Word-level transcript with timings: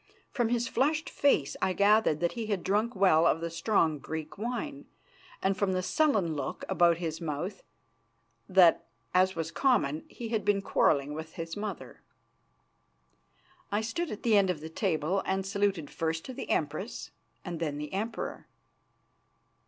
From 0.31 0.49
his 0.49 0.67
flushed 0.67 1.11
face 1.11 1.55
I 1.61 1.73
gathered 1.73 2.21
that 2.21 2.31
he 2.31 2.47
had 2.47 2.63
drunk 2.63 2.95
well 2.95 3.27
of 3.27 3.39
the 3.39 3.51
strong 3.51 3.99
Greek 3.99 4.35
wine, 4.35 4.85
and 5.43 5.55
from 5.55 5.73
the 5.73 5.83
sullen 5.83 6.33
look 6.33 6.65
about 6.67 6.97
his 6.97 7.21
mouth 7.21 7.61
that, 8.49 8.87
as 9.13 9.35
was 9.35 9.51
common, 9.51 10.03
he 10.07 10.29
had 10.29 10.43
been 10.43 10.63
quarrelling 10.63 11.13
with 11.13 11.33
his 11.33 11.55
mother. 11.55 12.01
I 13.71 13.81
stood 13.81 14.09
at 14.09 14.23
the 14.23 14.35
end 14.35 14.49
of 14.49 14.59
the 14.59 14.69
table 14.69 15.21
and 15.23 15.45
saluted 15.45 15.91
first 15.91 16.25
the 16.25 16.49
Empress 16.49 17.11
and 17.45 17.59
then 17.59 17.77
the 17.77 17.93
Emperor. 17.93 18.47